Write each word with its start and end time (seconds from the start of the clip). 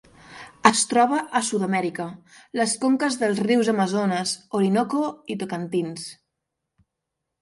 Es 0.67 0.79
troba 0.93 1.19
a 1.39 1.41
Sud-amèrica: 1.49 2.07
les 2.61 2.73
conques 2.85 3.19
dels 3.25 3.43
rius 3.49 3.69
Amazones, 3.75 4.33
Orinoco 4.61 5.05
i 5.35 5.37
Tocantins. 5.45 6.09